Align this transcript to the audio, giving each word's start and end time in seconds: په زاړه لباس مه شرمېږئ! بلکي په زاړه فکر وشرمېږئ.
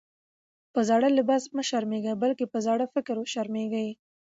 په 0.73 0.79
زاړه 0.89 1.07
لباس 1.17 1.43
مه 1.55 1.63
شرمېږئ! 1.69 2.13
بلکي 2.23 2.45
په 2.53 2.57
زاړه 2.65 2.85
فکر 2.95 3.15
وشرمېږئ. 3.19 3.89